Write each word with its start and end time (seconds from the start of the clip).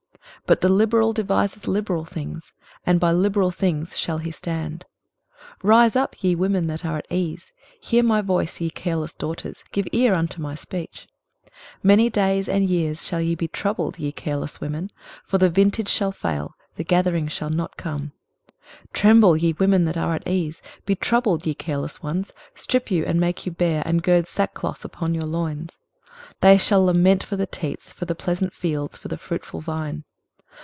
23:032:008 0.47 0.57
But 0.57 0.61
the 0.67 0.75
liberal 0.75 1.13
deviseth 1.13 1.67
liberal 1.69 2.03
things; 2.03 2.51
and 2.85 2.99
by 2.99 3.13
liberal 3.13 3.51
things 3.51 3.97
shall 3.97 4.17
he 4.17 4.31
stand. 4.31 4.83
23:032:009 5.61 5.69
Rise 5.69 5.95
up, 5.95 6.21
ye 6.23 6.35
women 6.35 6.67
that 6.67 6.83
are 6.83 6.97
at 6.97 7.07
ease; 7.09 7.53
hear 7.79 8.03
my 8.03 8.19
voice, 8.19 8.59
ye 8.59 8.69
careless 8.69 9.13
daughters; 9.15 9.63
give 9.71 9.87
ear 9.93 10.13
unto 10.13 10.41
my 10.41 10.53
speech. 10.55 11.07
23:032:010 11.45 11.51
Many 11.83 12.09
days 12.09 12.49
and 12.49 12.67
years 12.67 13.05
shall 13.05 13.21
ye 13.21 13.33
be 13.35 13.47
troubled, 13.47 13.97
ye 13.97 14.11
careless 14.11 14.59
women: 14.59 14.91
for 15.23 15.37
the 15.37 15.49
vintage 15.49 15.87
shall 15.87 16.11
fail, 16.11 16.53
the 16.75 16.83
gathering 16.83 17.29
shall 17.29 17.51
not 17.51 17.77
come. 17.77 18.11
23:032:011 18.89 18.91
Tremble, 18.93 19.37
ye 19.37 19.55
women 19.57 19.85
that 19.85 19.95
are 19.95 20.15
at 20.15 20.27
ease; 20.27 20.61
be 20.85 20.95
troubled, 20.95 21.45
ye 21.45 21.53
careless 21.53 22.03
ones: 22.03 22.33
strip 22.55 22.91
you, 22.91 23.05
and 23.05 23.21
make 23.21 23.45
you 23.45 23.53
bare, 23.53 23.83
and 23.85 24.03
gird 24.03 24.27
sackcloth 24.27 24.83
upon 24.83 25.13
your 25.13 25.23
loins. 25.23 25.77
23:032:012 26.27 26.31
They 26.41 26.57
shall 26.57 26.83
lament 26.83 27.23
for 27.23 27.37
the 27.37 27.47
teats, 27.47 27.93
for 27.93 28.03
the 28.03 28.15
pleasant 28.15 28.51
fields, 28.53 28.97
for 28.97 29.07
the 29.07 29.17
fruitful 29.17 29.61
vine. 29.61 30.03